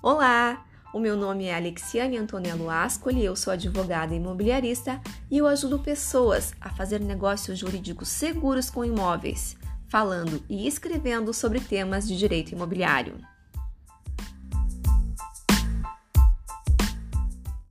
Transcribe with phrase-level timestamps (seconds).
[0.00, 0.64] Olá,
[0.94, 6.54] o meu nome é Alexiane Antonello Ascoli, eu sou advogada imobiliarista e eu ajudo pessoas
[6.60, 9.56] a fazer negócios jurídicos seguros com imóveis,
[9.88, 13.16] falando e escrevendo sobre temas de direito imobiliário.